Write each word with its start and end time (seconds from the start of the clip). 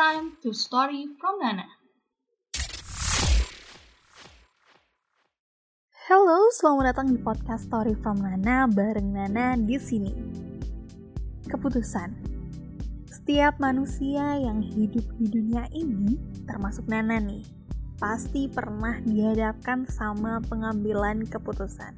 time 0.00 0.32
to 0.40 0.48
story 0.56 1.12
from 1.20 1.36
Nana. 1.44 1.68
Halo, 6.08 6.48
selamat 6.56 6.84
datang 6.88 7.12
di 7.12 7.20
podcast 7.20 7.68
Story 7.68 7.92
from 8.00 8.24
Nana 8.24 8.64
bareng 8.64 9.12
Nana 9.12 9.60
di 9.60 9.76
sini. 9.76 10.16
Keputusan. 11.44 12.16
Setiap 13.12 13.60
manusia 13.60 14.40
yang 14.40 14.64
hidup 14.64 15.04
di 15.20 15.28
dunia 15.28 15.68
ini, 15.76 16.16
termasuk 16.48 16.88
Nana 16.88 17.20
nih, 17.20 17.44
pasti 18.00 18.48
pernah 18.48 19.04
dihadapkan 19.04 19.84
sama 19.84 20.40
pengambilan 20.48 21.28
keputusan. 21.28 21.92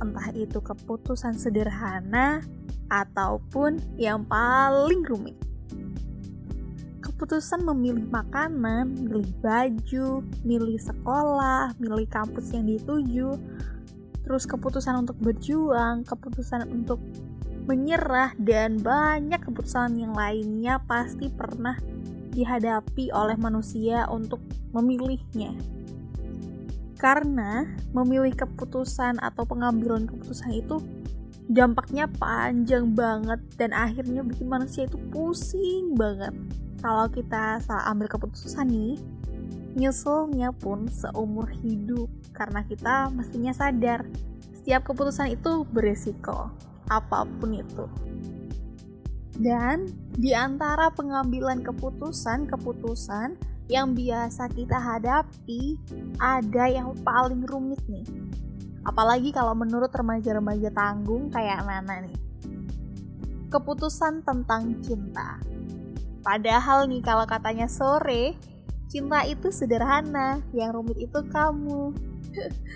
Entah 0.00 0.32
itu 0.32 0.64
keputusan 0.64 1.36
sederhana 1.36 2.40
ataupun 2.88 4.00
yang 4.00 4.24
paling 4.24 5.04
rumit 5.04 5.49
keputusan 7.20 7.68
memilih 7.68 8.08
makanan, 8.08 8.96
milih 8.96 9.28
baju, 9.44 10.24
milih 10.40 10.80
sekolah, 10.80 11.76
milih 11.76 12.08
kampus 12.08 12.56
yang 12.56 12.64
dituju, 12.64 13.36
terus 14.24 14.48
keputusan 14.48 15.04
untuk 15.04 15.20
berjuang, 15.20 16.00
keputusan 16.08 16.64
untuk 16.72 16.96
menyerah, 17.68 18.32
dan 18.40 18.80
banyak 18.80 19.36
keputusan 19.36 20.00
yang 20.00 20.16
lainnya 20.16 20.80
pasti 20.88 21.28
pernah 21.28 21.76
dihadapi 22.32 23.12
oleh 23.12 23.36
manusia 23.36 24.08
untuk 24.08 24.40
memilihnya. 24.72 25.52
Karena 26.96 27.68
memilih 27.92 28.32
keputusan 28.32 29.20
atau 29.20 29.44
pengambilan 29.44 30.08
keputusan 30.08 30.56
itu 30.56 30.80
dampaknya 31.52 32.08
panjang 32.16 32.96
banget 32.96 33.44
dan 33.60 33.76
akhirnya 33.76 34.24
bikin 34.24 34.48
manusia 34.48 34.88
itu 34.88 34.96
pusing 35.12 35.92
banget 36.00 36.32
kalau 36.80 37.06
kita 37.12 37.60
salah 37.60 37.92
ambil 37.92 38.08
keputusan 38.08 38.68
nih, 38.72 38.96
nyusulnya 39.76 40.50
pun 40.56 40.88
seumur 40.88 41.46
hidup 41.60 42.08
karena 42.32 42.64
kita 42.64 43.12
mestinya 43.12 43.52
sadar 43.52 44.08
setiap 44.56 44.88
keputusan 44.88 45.36
itu 45.36 45.68
beresiko, 45.68 46.48
apa 46.88 47.28
pun 47.38 47.52
itu. 47.52 47.84
Dan 49.40 49.88
di 50.16 50.36
antara 50.36 50.92
pengambilan 50.92 51.64
keputusan-keputusan 51.64 53.40
yang 53.72 53.96
biasa 53.96 54.52
kita 54.52 54.76
hadapi, 54.76 55.80
ada 56.20 56.64
yang 56.68 56.92
paling 57.00 57.44
rumit 57.48 57.80
nih. 57.88 58.04
Apalagi 58.84 59.32
kalau 59.32 59.56
menurut 59.56 59.88
remaja-remaja 59.92 60.72
tanggung 60.72 61.32
kayak 61.32 61.64
Nana 61.64 62.04
nih. 62.04 62.18
Keputusan 63.48 64.24
tentang 64.24 64.76
cinta 64.84 65.40
Padahal 66.20 66.86
nih 66.86 67.00
kalau 67.00 67.24
katanya 67.24 67.66
sore, 67.66 68.36
cinta 68.92 69.24
itu 69.24 69.48
sederhana, 69.48 70.44
yang 70.52 70.76
rumit 70.76 71.00
itu 71.00 71.20
kamu. 71.32 71.96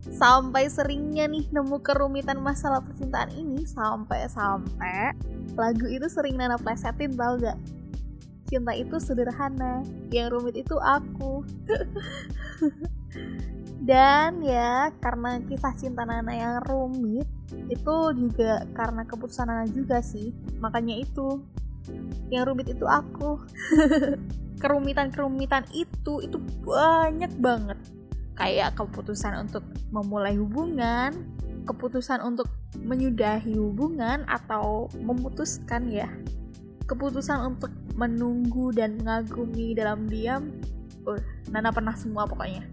sampai 0.00 0.64
seringnya 0.72 1.28
nih 1.28 1.44
nemu 1.52 1.76
kerumitan 1.84 2.40
masalah 2.40 2.80
percintaan 2.80 3.36
ini 3.36 3.68
sampai-sampai 3.68 5.12
lagu 5.60 5.86
itu 5.92 6.08
sering 6.08 6.40
Nana 6.40 6.56
plesetin 6.56 7.12
tau 7.14 7.36
gak? 7.36 7.60
Cinta 8.48 8.72
itu 8.74 8.96
sederhana, 8.98 9.86
yang 10.10 10.34
rumit 10.34 10.58
itu 10.58 10.74
aku. 10.74 11.46
Dan 13.88 14.42
ya, 14.42 14.90
karena 14.98 15.38
kisah 15.46 15.70
cinta 15.78 16.02
Nana 16.02 16.34
yang 16.34 16.58
rumit, 16.66 17.30
itu 17.70 17.96
juga 18.18 18.66
karena 18.74 19.06
keputusan 19.06 19.46
Nana 19.46 19.70
juga 19.70 20.02
sih. 20.02 20.34
Makanya 20.58 20.98
itu, 20.98 21.46
yang 22.28 22.46
rumit 22.48 22.72
itu 22.72 22.84
aku. 22.84 23.40
Kerumitan-kerumitan 24.62 25.64
itu 25.72 26.20
itu 26.20 26.36
banyak 26.64 27.32
banget. 27.40 27.78
Kayak 28.36 28.76
keputusan 28.76 29.48
untuk 29.48 29.64
memulai 29.92 30.36
hubungan 30.36 31.40
keputusan 31.70 32.24
untuk 32.24 32.48
menyudahi 32.80 33.54
hubungan 33.54 34.24
atau 34.26 34.88
memutuskan 34.98 35.86
ya. 35.86 36.10
Keputusan 36.90 37.54
untuk 37.54 37.70
menunggu 37.94 38.74
dan 38.74 38.98
mengagumi 38.98 39.76
dalam 39.76 40.10
diam. 40.10 40.50
Uh, 41.06 41.20
Nana 41.54 41.70
pernah 41.70 41.94
semua 41.94 42.26
pokoknya. 42.26 42.66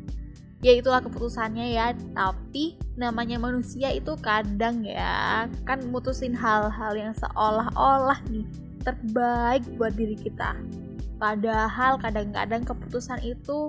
Ya 0.65 0.73
itulah 0.73 1.05
keputusannya 1.05 1.77
ya. 1.77 1.93
Tapi 2.17 2.81
namanya 2.97 3.37
manusia 3.37 3.93
itu 3.93 4.17
kadang 4.17 4.81
ya 4.81 5.45
kan 5.69 5.85
mutusin 5.93 6.33
hal-hal 6.33 6.97
yang 6.97 7.13
seolah-olah 7.13 8.17
nih 8.33 8.49
terbaik 8.87 9.67
buat 9.75 9.91
diri 9.99 10.15
kita. 10.15 10.55
Padahal 11.19 11.99
kadang-kadang 11.99 12.63
keputusan 12.63 13.19
itu 13.19 13.67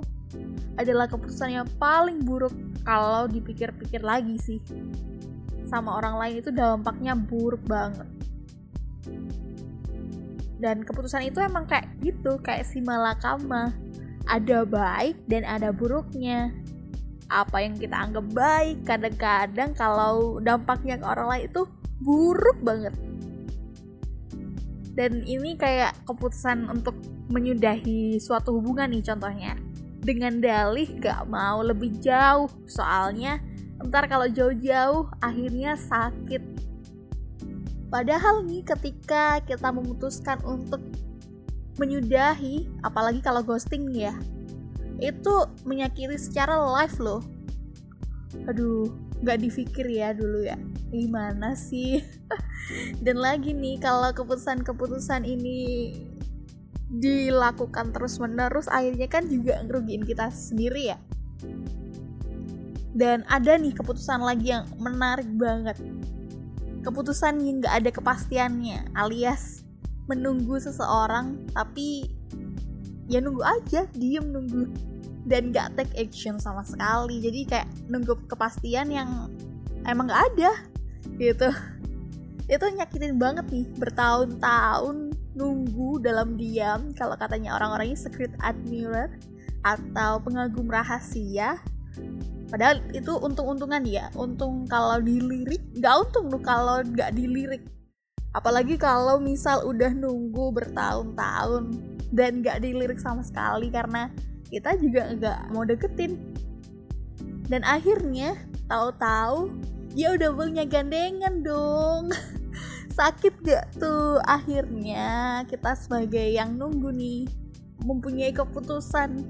adalah 0.78 1.10
keputusan 1.10 1.58
yang 1.58 1.66
paling 1.82 2.22
buruk 2.22 2.54
kalau 2.86 3.26
dipikir-pikir 3.26 3.98
lagi 3.98 4.38
sih. 4.38 4.62
Sama 5.66 5.98
orang 5.98 6.22
lain 6.22 6.34
itu 6.38 6.54
dampaknya 6.54 7.18
buruk 7.18 7.60
banget. 7.66 8.06
Dan 10.58 10.86
keputusan 10.86 11.26
itu 11.26 11.42
emang 11.42 11.66
kayak 11.66 11.90
gitu, 11.98 12.38
kayak 12.38 12.66
si 12.68 12.78
malakama. 12.78 13.74
Ada 14.30 14.62
baik 14.68 15.26
dan 15.26 15.42
ada 15.48 15.74
buruknya. 15.74 16.54
Apa 17.28 17.64
yang 17.64 17.76
kita 17.76 17.96
anggap 17.96 18.26
baik, 18.32 18.86
kadang-kadang 18.86 19.72
kalau 19.76 20.40
dampaknya 20.40 20.96
ke 21.00 21.04
orang 21.04 21.26
lain 21.28 21.44
itu 21.48 21.62
buruk 22.00 22.58
banget 22.64 23.07
dan 24.98 25.22
ini 25.22 25.54
kayak 25.54 25.94
keputusan 26.10 26.66
untuk 26.66 26.98
menyudahi 27.30 28.18
suatu 28.18 28.58
hubungan 28.58 28.90
nih 28.90 29.06
contohnya. 29.06 29.54
Dengan 30.02 30.42
dalih 30.42 30.90
gak 30.98 31.30
mau 31.30 31.62
lebih 31.62 32.02
jauh. 32.02 32.50
Soalnya 32.66 33.38
ntar 33.78 34.10
kalau 34.10 34.26
jauh-jauh 34.26 35.06
akhirnya 35.22 35.78
sakit. 35.78 36.42
Padahal 37.86 38.42
nih 38.42 38.66
ketika 38.66 39.38
kita 39.46 39.70
memutuskan 39.70 40.42
untuk 40.42 40.82
menyudahi 41.78 42.66
apalagi 42.82 43.22
kalau 43.22 43.38
ghosting 43.46 43.94
ya 43.94 44.18
itu 44.98 45.46
menyakiti 45.62 46.18
secara 46.18 46.58
live 46.58 46.98
loh. 46.98 47.22
Aduh 48.50 48.90
nggak 49.22 49.46
difikir 49.46 49.86
ya 49.86 50.10
dulu 50.10 50.42
ya. 50.42 50.58
Gimana 50.90 51.54
sih 51.54 52.02
dan 53.00 53.16
lagi 53.18 53.56
nih 53.56 53.80
kalau 53.80 54.12
keputusan-keputusan 54.12 55.24
ini 55.24 55.92
dilakukan 56.88 57.92
terus 57.92 58.16
menerus 58.16 58.64
akhirnya 58.68 59.08
kan 59.12 59.28
juga 59.28 59.60
ngerugiin 59.64 60.04
kita 60.04 60.32
sendiri 60.32 60.96
ya. 60.96 60.98
Dan 62.98 63.22
ada 63.28 63.54
nih 63.54 63.76
keputusan 63.76 64.24
lagi 64.24 64.56
yang 64.56 64.66
menarik 64.80 65.28
banget. 65.36 65.78
Keputusan 66.82 67.44
yang 67.44 67.60
nggak 67.60 67.74
ada 67.84 67.90
kepastiannya 67.92 68.96
alias 68.96 69.62
menunggu 70.08 70.56
seseorang 70.56 71.52
tapi 71.52 72.08
ya 73.06 73.20
nunggu 73.20 73.44
aja 73.44 73.84
diem 73.92 74.24
nunggu. 74.24 74.72
Dan 75.28 75.52
gak 75.52 75.76
take 75.76 75.92
action 76.08 76.40
sama 76.40 76.64
sekali. 76.64 77.20
Jadi 77.20 77.44
kayak 77.44 77.68
nunggu 77.92 78.16
kepastian 78.32 78.88
yang 78.88 79.28
emang 79.84 80.08
gak 80.08 80.24
ada 80.32 80.52
gitu 81.20 81.52
itu 82.48 82.64
nyakitin 82.64 83.20
banget 83.20 83.44
nih 83.52 83.68
bertahun-tahun 83.76 85.12
nunggu 85.36 86.00
dalam 86.00 86.40
diam 86.40 86.96
kalau 86.96 87.12
katanya 87.20 87.54
orang-orang 87.60 87.92
ini 87.92 87.98
secret 88.00 88.32
admirer 88.40 89.12
atau 89.60 90.16
pengagum 90.24 90.64
rahasia. 90.64 91.60
Padahal 92.48 92.80
itu 92.96 93.12
untung-untungan 93.12 93.84
ya 93.84 94.08
untung 94.16 94.64
kalau 94.64 94.96
dilirik 95.04 95.60
nggak 95.76 96.08
untung 96.08 96.32
tuh 96.32 96.40
kalau 96.40 96.80
nggak 96.80 97.12
dilirik. 97.12 97.68
Apalagi 98.32 98.80
kalau 98.80 99.20
misal 99.20 99.68
udah 99.68 99.92
nunggu 99.92 100.48
bertahun-tahun 100.56 101.76
dan 102.16 102.40
nggak 102.40 102.64
dilirik 102.64 102.96
sama 102.96 103.20
sekali 103.20 103.68
karena 103.68 104.08
kita 104.48 104.72
juga 104.80 105.12
nggak 105.12 105.38
mau 105.52 105.68
deketin. 105.68 106.16
Dan 107.52 107.60
akhirnya 107.64 108.40
tahu-tahu 108.72 109.52
ya 109.96 110.16
udah 110.16 110.30
bangnya 110.36 110.64
gandengan 110.68 111.40
dong 111.40 112.12
sakit 112.98 113.34
gak 113.46 113.78
tuh? 113.78 114.18
Akhirnya 114.26 115.46
kita 115.46 115.78
sebagai 115.78 116.26
yang 116.34 116.58
nunggu 116.58 116.90
nih 116.90 117.30
mempunyai 117.86 118.34
keputusan. 118.34 119.22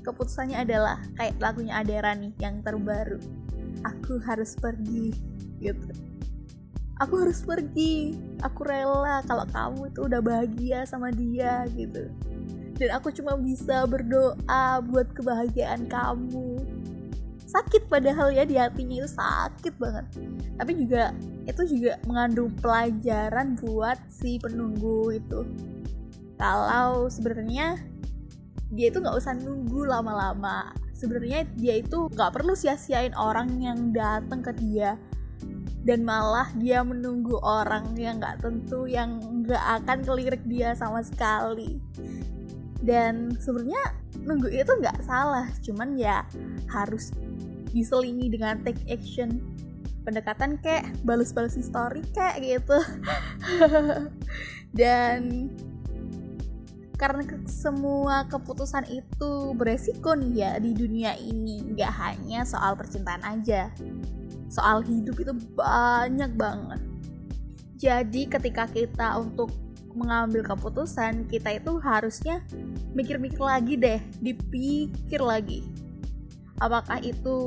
Keputusannya 0.00 0.64
adalah 0.64 0.96
kayak 1.20 1.36
lagunya 1.36 1.76
Adera 1.76 2.16
nih 2.16 2.32
yang 2.40 2.64
terbaru. 2.64 3.20
Aku 3.84 4.16
harus 4.24 4.56
pergi 4.56 5.12
gitu. 5.60 5.92
Aku 6.96 7.20
harus 7.20 7.44
pergi. 7.44 8.16
Aku 8.40 8.64
rela 8.64 9.20
kalau 9.28 9.44
kamu 9.52 9.92
itu 9.92 10.00
udah 10.08 10.20
bahagia 10.24 10.88
sama 10.88 11.12
dia 11.12 11.68
gitu. 11.76 12.08
Dan 12.80 12.96
aku 12.96 13.12
cuma 13.12 13.36
bisa 13.36 13.84
berdoa 13.84 14.80
buat 14.80 15.12
kebahagiaan 15.12 15.84
kamu 15.92 16.49
sakit 17.50 17.90
padahal 17.90 18.30
ya 18.30 18.46
di 18.46 18.54
hatinya 18.54 19.02
itu 19.02 19.10
sakit 19.10 19.74
banget. 19.76 20.06
Tapi 20.54 20.72
juga 20.78 21.10
itu 21.50 21.62
juga 21.66 21.98
mengandung 22.06 22.54
pelajaran 22.62 23.58
buat 23.58 23.98
si 24.06 24.38
penunggu 24.38 25.18
itu. 25.18 25.42
Kalau 26.38 27.10
sebenarnya 27.10 27.76
dia 28.70 28.86
itu 28.88 29.02
nggak 29.02 29.18
usah 29.18 29.34
nunggu 29.34 29.82
lama-lama. 29.90 30.70
Sebenarnya 30.94 31.42
dia 31.58 31.82
itu 31.82 32.06
nggak 32.06 32.30
perlu 32.38 32.54
sia-siain 32.54 33.12
orang 33.18 33.58
yang 33.58 33.90
datang 33.90 34.40
ke 34.46 34.54
dia. 34.54 34.94
Dan 35.80 36.04
malah 36.04 36.52
dia 36.60 36.84
menunggu 36.84 37.40
orang 37.40 37.96
yang 37.96 38.20
nggak 38.20 38.44
tentu 38.44 38.84
yang 38.84 39.16
nggak 39.42 39.80
akan 39.80 40.04
kelirik 40.04 40.44
dia 40.44 40.76
sama 40.76 41.00
sekali 41.00 41.80
dan 42.80 43.36
sebenarnya 43.36 43.84
nunggu 44.24 44.48
itu 44.48 44.72
nggak 44.72 45.04
salah 45.04 45.48
cuman 45.60 45.96
ya 46.00 46.24
harus 46.72 47.12
diselingi 47.70 48.30
dengan 48.30 48.60
take 48.62 48.82
action. 48.90 49.40
Pendekatan 50.00 50.56
kayak 50.64 50.96
balas-balas 51.04 51.60
story 51.60 52.00
kayak 52.16 52.40
gitu. 52.40 52.78
Dan 54.80 55.50
karena 56.96 57.24
semua 57.48 58.28
keputusan 58.28 58.84
itu 58.92 59.56
beresiko 59.56 60.12
nih 60.12 60.32
ya 60.36 60.52
di 60.60 60.76
dunia 60.76 61.16
ini 61.16 61.64
nggak 61.72 61.92
hanya 62.00 62.44
soal 62.44 62.76
percintaan 62.76 63.24
aja. 63.24 63.72
Soal 64.50 64.82
hidup 64.82 65.20
itu 65.20 65.32
banyak 65.56 66.32
banget. 66.34 66.80
Jadi 67.80 68.28
ketika 68.28 68.68
kita 68.68 69.16
untuk 69.16 69.52
mengambil 69.94 70.44
keputusan 70.46 71.26
kita 71.26 71.58
itu 71.58 71.78
harusnya 71.82 72.42
mikir-mikir 72.94 73.40
lagi 73.40 73.74
deh 73.74 74.00
dipikir 74.22 75.20
lagi. 75.22 75.66
Apakah 76.60 77.00
itu 77.00 77.38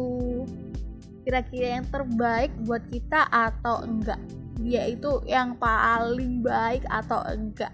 kira-kira 1.24 1.80
yang 1.80 1.86
terbaik 1.88 2.52
buat 2.66 2.84
kita 2.90 3.30
atau 3.30 3.86
enggak? 3.86 4.20
Dia 4.60 4.90
itu 4.90 5.22
yang 5.30 5.56
paling 5.58 6.42
baik 6.42 6.84
atau 6.90 7.22
enggak? 7.30 7.72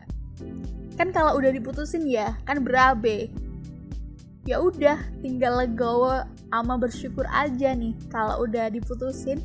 Kan 1.00 1.16
kalau 1.16 1.40
udah 1.40 1.52
diputusin 1.56 2.04
ya 2.06 2.36
kan 2.44 2.62
berabe. 2.62 3.32
Ya 4.48 4.60
udah 4.60 4.98
tinggal 5.22 5.62
legowo 5.62 6.26
ama 6.50 6.76
bersyukur 6.76 7.24
aja 7.30 7.72
nih 7.76 7.94
kalau 8.10 8.44
udah 8.50 8.72
diputusin 8.74 9.40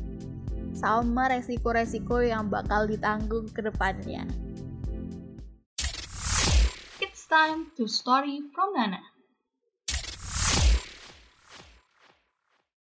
sama 0.75 1.31
resiko-resiko 1.31 2.19
yang 2.19 2.51
bakal 2.51 2.83
ditanggung 2.83 3.47
ke 3.47 3.63
depannya. 3.63 4.27
It's 7.35 7.41
time 7.43 7.71
to 7.75 7.87
story 7.89 8.43
from 8.53 8.71
Nana. 8.75 9.01